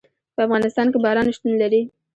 په 0.35 0.41
افغانستان 0.45 0.87
کې 0.91 0.97
باران 1.05 1.27
شتون 1.35 1.53
لري. 1.61 1.81